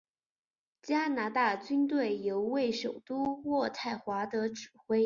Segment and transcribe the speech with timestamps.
[0.81, 4.99] 加拿大军队由位于首都渥太华的指挥。